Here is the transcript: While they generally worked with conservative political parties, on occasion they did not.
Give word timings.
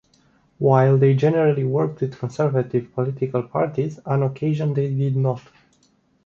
While 0.57 0.97
they 0.97 1.13
generally 1.13 1.63
worked 1.63 2.01
with 2.01 2.17
conservative 2.17 2.91
political 2.95 3.43
parties, 3.43 3.99
on 4.03 4.23
occasion 4.23 4.73
they 4.73 4.91
did 4.91 5.15
not. 5.15 5.43